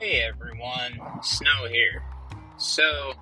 [0.00, 2.04] Hey everyone, Snow here.
[2.56, 3.14] So,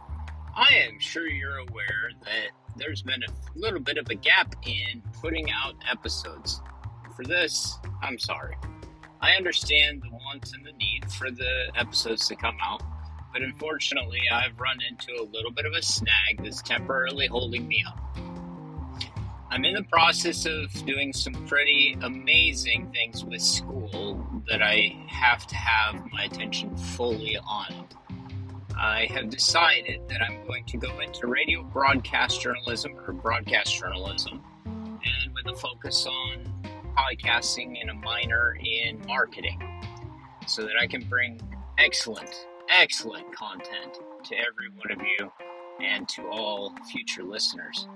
[0.54, 5.02] I am sure you're aware that there's been a little bit of a gap in
[5.22, 6.60] putting out episodes.
[7.16, 8.58] For this, I'm sorry.
[9.22, 12.82] I understand the wants and the need for the episodes to come out,
[13.32, 17.86] but unfortunately, I've run into a little bit of a snag that's temporarily holding me
[17.88, 18.18] up.
[19.56, 25.46] I'm in the process of doing some pretty amazing things with school that I have
[25.46, 27.88] to have my attention fully on.
[28.78, 34.42] I have decided that I'm going to go into radio broadcast journalism or broadcast journalism
[34.66, 36.52] and with a focus on
[36.94, 39.58] podcasting and a minor in marketing
[40.46, 41.40] so that I can bring
[41.78, 45.32] excellent, excellent content to every one of you
[45.80, 47.88] and to all future listeners.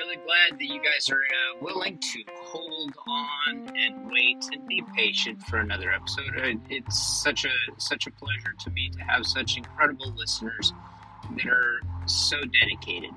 [0.00, 4.82] Really glad that you guys are uh, willing to hold on and wait and be
[4.96, 6.58] patient for another episode.
[6.70, 10.72] It's such a such a pleasure to me to have such incredible listeners
[11.36, 13.10] that are so dedicated.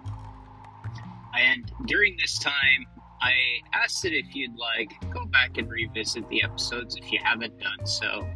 [1.40, 2.86] And during this time,
[3.22, 3.32] I
[3.74, 7.86] asked that if you'd like, go back and revisit the episodes if you haven't done
[7.86, 8.28] so.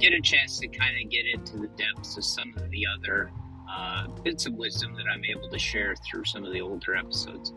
[0.00, 3.30] Get a chance to kind of get into the depths of some of the other
[3.70, 7.52] uh, bits of wisdom that I'm able to share through some of the older episodes.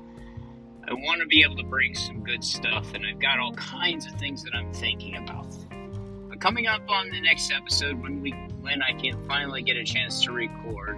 [0.87, 4.05] I want to be able to bring some good stuff, and I've got all kinds
[4.05, 5.47] of things that I'm thinking about.
[6.29, 9.83] But coming up on the next episode, when we when I can finally get a
[9.83, 10.97] chance to record,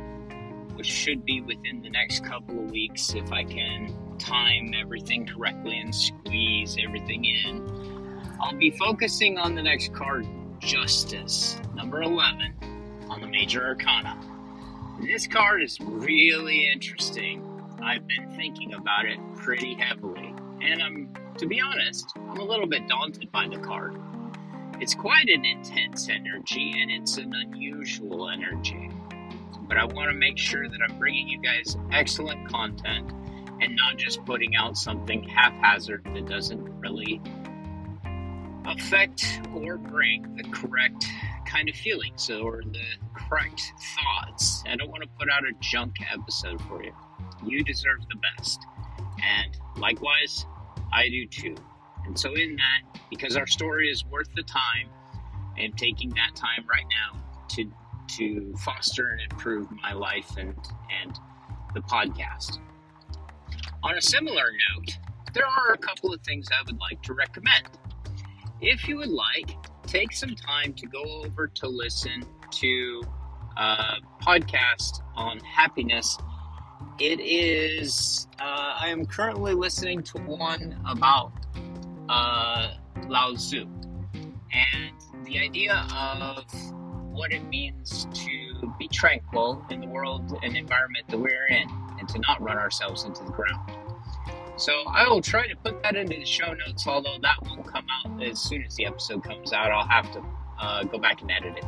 [0.75, 5.79] which should be within the next couple of weeks if I can time everything correctly
[5.79, 8.21] and squeeze everything in.
[8.41, 10.27] I'll be focusing on the next card,
[10.59, 12.53] Justice, number 11,
[13.09, 14.19] on the Major Arcana.
[15.01, 17.46] This card is really interesting.
[17.87, 22.67] I've been thinking about it pretty heavily, and I'm, to be honest, I'm a little
[22.67, 23.95] bit daunted by the card.
[24.81, 28.91] It's quite an intense energy, and it's an unusual energy.
[29.61, 33.09] But I want to make sure that I'm bringing you guys excellent content
[33.61, 37.21] and not just putting out something haphazard that doesn't really
[38.65, 41.05] affect or bring the correct
[41.45, 43.61] kind of feelings or the correct
[43.95, 44.61] thoughts.
[44.67, 46.91] I don't want to put out a junk episode for you.
[47.47, 48.59] You deserve the best.
[49.23, 50.45] And likewise,
[50.93, 51.55] I do too.
[52.05, 54.89] And so, in that, because our story is worth the time,
[55.57, 57.19] I am taking that time right now
[57.49, 57.71] to
[58.17, 60.55] to foster and improve my life and
[61.03, 61.19] and
[61.73, 62.59] the podcast.
[63.83, 64.97] On a similar note,
[65.33, 67.67] there are a couple of things I would like to recommend.
[68.61, 69.51] If you would like,
[69.85, 73.03] take some time to go over to listen to
[73.57, 76.17] uh, a podcast on happiness.
[76.99, 81.31] It is, uh, I am currently listening to one about
[82.09, 82.71] uh,
[83.07, 83.67] Lao Tzu
[84.15, 86.43] and the idea of
[87.11, 91.69] what it means to be tranquil in the world and environment that we're in
[91.99, 93.71] and to not run ourselves into the ground.
[94.55, 97.85] So I will try to put that into the show notes, although that won't come
[98.03, 99.71] out as soon as the episode comes out.
[99.71, 100.23] I'll have to
[100.59, 101.65] uh, go back and edit it.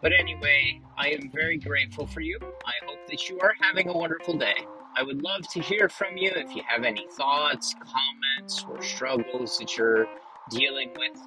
[0.00, 2.38] But anyway, I am very grateful for you.
[2.42, 4.66] I that you are having a wonderful day.
[4.96, 9.58] I would love to hear from you if you have any thoughts, comments, or struggles
[9.58, 10.06] that you're
[10.50, 11.18] dealing with.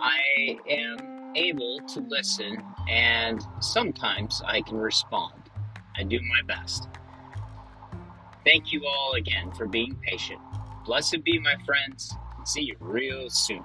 [0.00, 5.34] I am able to listen, and sometimes I can respond.
[5.96, 6.88] I do my best.
[8.44, 10.40] Thank you all again for being patient.
[10.84, 12.14] Blessed be my friends.
[12.44, 13.64] See you real soon.